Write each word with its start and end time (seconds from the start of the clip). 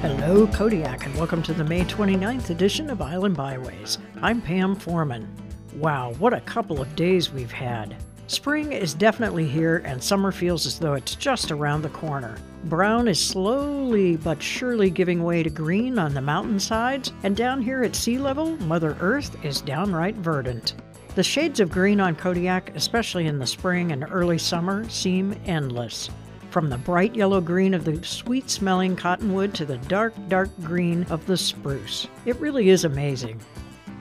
Hello, 0.00 0.46
Kodiak, 0.46 1.06
and 1.06 1.14
welcome 1.16 1.42
to 1.42 1.52
the 1.52 1.64
May 1.64 1.80
29th 1.80 2.50
edition 2.50 2.88
of 2.88 3.02
Island 3.02 3.36
Byways. 3.36 3.98
I'm 4.22 4.40
Pam 4.40 4.76
Foreman. 4.76 5.28
Wow, 5.74 6.12
what 6.20 6.32
a 6.32 6.40
couple 6.42 6.80
of 6.80 6.94
days 6.94 7.32
we've 7.32 7.50
had. 7.50 7.96
Spring 8.28 8.72
is 8.72 8.94
definitely 8.94 9.44
here, 9.44 9.78
and 9.84 10.00
summer 10.00 10.30
feels 10.30 10.66
as 10.66 10.78
though 10.78 10.94
it's 10.94 11.16
just 11.16 11.50
around 11.50 11.82
the 11.82 11.88
corner. 11.88 12.38
Brown 12.66 13.08
is 13.08 13.18
slowly 13.20 14.14
but 14.14 14.40
surely 14.40 14.88
giving 14.88 15.24
way 15.24 15.42
to 15.42 15.50
green 15.50 15.98
on 15.98 16.14
the 16.14 16.22
mountainsides, 16.22 17.12
and 17.24 17.36
down 17.36 17.60
here 17.60 17.82
at 17.82 17.96
sea 17.96 18.18
level, 18.18 18.56
Mother 18.58 18.96
Earth 19.00 19.44
is 19.44 19.62
downright 19.62 20.14
verdant. 20.14 20.74
The 21.16 21.24
shades 21.24 21.58
of 21.58 21.72
green 21.72 21.98
on 21.98 22.14
Kodiak, 22.14 22.70
especially 22.76 23.26
in 23.26 23.40
the 23.40 23.46
spring 23.48 23.90
and 23.90 24.06
early 24.08 24.38
summer, 24.38 24.88
seem 24.88 25.34
endless. 25.44 26.08
From 26.50 26.70
the 26.70 26.78
bright 26.78 27.14
yellow 27.14 27.40
green 27.40 27.74
of 27.74 27.84
the 27.84 28.02
sweet 28.02 28.48
smelling 28.48 28.96
cottonwood 28.96 29.52
to 29.54 29.66
the 29.66 29.76
dark, 29.76 30.14
dark 30.28 30.48
green 30.62 31.04
of 31.10 31.26
the 31.26 31.36
spruce. 31.36 32.08
It 32.24 32.40
really 32.40 32.70
is 32.70 32.84
amazing. 32.84 33.40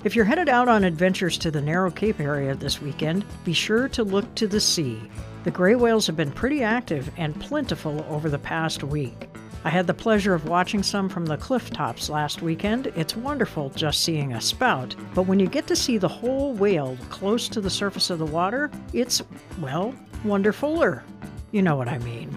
If 0.06 0.16
you're 0.16 0.26
headed 0.26 0.48
out 0.48 0.70
on 0.70 0.86
adventures 0.86 1.38
to 1.40 1.52
the 1.52 1.62
Narrow 1.62 1.92
Cape 1.92 2.22
area 2.22 2.56
this 2.56 2.82
weekend, 2.82 3.26
be 3.44 3.52
sure 3.52 3.90
to 3.90 4.04
look 4.04 4.34
to 4.36 4.48
the 4.48 4.62
sea. 4.62 5.02
The 5.44 5.52
gray 5.52 5.76
whales 5.76 6.08
have 6.08 6.16
been 6.16 6.32
pretty 6.32 6.64
active 6.64 7.12
and 7.18 7.40
plentiful 7.42 8.06
over 8.08 8.30
the 8.30 8.40
past 8.40 8.84
week. 8.84 9.28
I 9.66 9.70
had 9.70 9.88
the 9.88 9.94
pleasure 9.94 10.34
of 10.34 10.48
watching 10.48 10.84
some 10.84 11.10
from 11.10 11.26
the 11.26 11.36
cliff 11.36 11.72
tops 11.72 12.10
last 12.10 12.42
weekend. 12.42 12.88
It's 12.96 13.18
wonderful 13.18 13.72
just 13.72 14.04
seeing 14.04 14.32
a 14.32 14.40
spout, 14.40 14.96
but 15.14 15.24
when 15.24 15.40
you 15.40 15.48
get 15.48 15.68
to 15.68 15.76
see 15.76 15.98
the 15.98 16.08
whole 16.08 16.54
whale 16.54 16.98
close 17.10 17.50
to 17.50 17.60
the 17.60 17.70
surface 17.70 18.10
of 18.10 18.20
the 18.20 18.26
water, 18.26 18.72
it's, 18.94 19.22
well, 19.60 19.94
wonderfuler. 20.24 21.02
You 21.52 21.62
know 21.64 21.76
what 21.76 21.88
I 21.88 21.98
mean. 22.00 22.37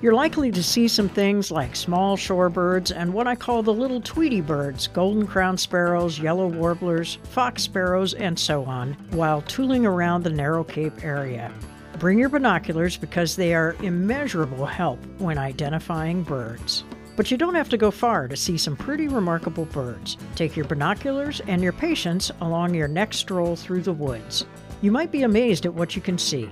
You're 0.00 0.14
likely 0.14 0.52
to 0.52 0.62
see 0.62 0.86
some 0.86 1.08
things 1.08 1.50
like 1.50 1.74
small 1.74 2.16
shorebirds 2.16 2.96
and 2.96 3.12
what 3.12 3.26
I 3.26 3.34
call 3.34 3.64
the 3.64 3.74
little 3.74 4.00
Tweety 4.00 4.40
birds, 4.40 4.86
golden 4.86 5.26
crowned 5.26 5.58
sparrows, 5.58 6.20
yellow 6.20 6.46
warblers, 6.46 7.18
fox 7.24 7.64
sparrows, 7.64 8.14
and 8.14 8.38
so 8.38 8.64
on, 8.64 8.92
while 9.10 9.42
tooling 9.42 9.84
around 9.84 10.22
the 10.22 10.30
Narrow 10.30 10.62
Cape 10.62 11.02
area. 11.02 11.52
Bring 11.98 12.16
your 12.16 12.28
binoculars 12.28 12.96
because 12.96 13.34
they 13.34 13.54
are 13.54 13.74
immeasurable 13.82 14.66
help 14.66 15.04
when 15.18 15.36
identifying 15.36 16.22
birds. 16.22 16.84
But 17.16 17.32
you 17.32 17.36
don't 17.36 17.56
have 17.56 17.68
to 17.70 17.76
go 17.76 17.90
far 17.90 18.28
to 18.28 18.36
see 18.36 18.56
some 18.56 18.76
pretty 18.76 19.08
remarkable 19.08 19.64
birds. 19.64 20.16
Take 20.36 20.54
your 20.54 20.66
binoculars 20.66 21.40
and 21.48 21.60
your 21.60 21.72
patience 21.72 22.30
along 22.40 22.72
your 22.72 22.86
next 22.86 23.16
stroll 23.16 23.56
through 23.56 23.82
the 23.82 23.92
woods. 23.92 24.46
You 24.80 24.92
might 24.92 25.10
be 25.10 25.22
amazed 25.22 25.66
at 25.66 25.74
what 25.74 25.96
you 25.96 26.02
can 26.02 26.18
see. 26.18 26.48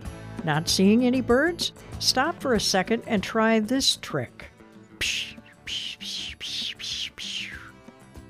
Not 0.46 0.68
seeing 0.68 1.04
any 1.04 1.22
birds? 1.22 1.72
Stop 1.98 2.40
for 2.40 2.54
a 2.54 2.60
second 2.60 3.02
and 3.08 3.20
try 3.20 3.58
this 3.58 3.96
trick. 3.96 4.44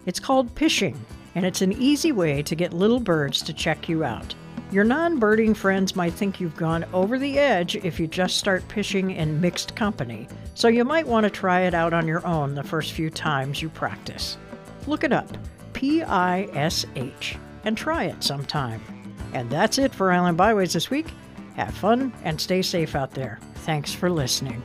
It's 0.06 0.18
called 0.18 0.54
pishing, 0.54 0.98
and 1.34 1.44
it's 1.44 1.60
an 1.60 1.74
easy 1.74 2.12
way 2.12 2.42
to 2.42 2.54
get 2.54 2.72
little 2.72 3.00
birds 3.00 3.42
to 3.42 3.52
check 3.52 3.86
you 3.86 4.02
out. 4.02 4.34
Your 4.72 4.82
non 4.82 5.18
birding 5.18 5.52
friends 5.52 5.94
might 5.94 6.14
think 6.14 6.40
you've 6.40 6.56
gone 6.56 6.86
over 6.94 7.18
the 7.18 7.38
edge 7.38 7.76
if 7.76 8.00
you 8.00 8.06
just 8.06 8.38
start 8.38 8.66
pishing 8.66 9.10
in 9.10 9.38
mixed 9.38 9.76
company, 9.76 10.26
so 10.54 10.68
you 10.68 10.86
might 10.86 11.06
want 11.06 11.24
to 11.24 11.30
try 11.30 11.60
it 11.64 11.74
out 11.74 11.92
on 11.92 12.08
your 12.08 12.26
own 12.26 12.54
the 12.54 12.62
first 12.62 12.94
few 12.94 13.10
times 13.10 13.60
you 13.60 13.68
practice. 13.68 14.38
Look 14.86 15.04
it 15.04 15.12
up 15.12 15.28
P 15.74 16.02
I 16.02 16.44
S 16.54 16.86
H 16.96 17.36
and 17.64 17.76
try 17.76 18.04
it 18.04 18.24
sometime. 18.24 18.80
And 19.34 19.50
that's 19.50 19.76
it 19.76 19.94
for 19.94 20.10
Island 20.10 20.38
Byways 20.38 20.72
this 20.72 20.88
week. 20.88 21.08
Have 21.56 21.74
fun 21.74 22.12
and 22.22 22.40
stay 22.40 22.62
safe 22.62 22.94
out 22.94 23.12
there. 23.12 23.38
Thanks 23.64 23.92
for 23.92 24.10
listening. 24.10 24.62